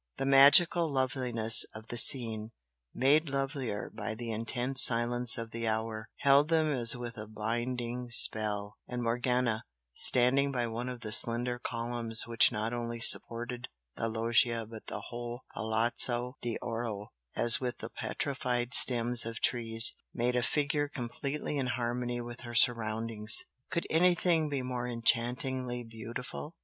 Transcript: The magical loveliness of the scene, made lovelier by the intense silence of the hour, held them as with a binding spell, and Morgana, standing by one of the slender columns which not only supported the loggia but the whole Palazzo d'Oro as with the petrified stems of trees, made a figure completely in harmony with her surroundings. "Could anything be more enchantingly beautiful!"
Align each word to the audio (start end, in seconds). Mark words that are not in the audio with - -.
The 0.17 0.25
magical 0.25 0.91
loveliness 0.91 1.63
of 1.75 1.89
the 1.89 1.97
scene, 1.99 2.53
made 2.91 3.29
lovelier 3.29 3.91
by 3.93 4.15
the 4.15 4.31
intense 4.31 4.81
silence 4.83 5.37
of 5.37 5.51
the 5.51 5.67
hour, 5.67 6.09
held 6.21 6.49
them 6.49 6.73
as 6.73 6.95
with 6.97 7.19
a 7.19 7.27
binding 7.27 8.09
spell, 8.09 8.77
and 8.87 9.03
Morgana, 9.03 9.63
standing 9.93 10.51
by 10.51 10.65
one 10.65 10.89
of 10.89 11.01
the 11.01 11.11
slender 11.11 11.59
columns 11.59 12.25
which 12.25 12.51
not 12.51 12.73
only 12.73 12.99
supported 12.99 13.67
the 13.95 14.09
loggia 14.09 14.65
but 14.65 14.87
the 14.87 15.01
whole 15.09 15.43
Palazzo 15.53 16.35
d'Oro 16.41 17.11
as 17.35 17.61
with 17.61 17.77
the 17.77 17.91
petrified 17.91 18.73
stems 18.73 19.23
of 19.23 19.39
trees, 19.39 19.93
made 20.15 20.35
a 20.35 20.41
figure 20.41 20.89
completely 20.89 21.59
in 21.59 21.67
harmony 21.67 22.19
with 22.21 22.41
her 22.41 22.55
surroundings. 22.55 23.45
"Could 23.69 23.85
anything 23.91 24.49
be 24.49 24.63
more 24.63 24.87
enchantingly 24.87 25.83
beautiful!" 25.83 26.55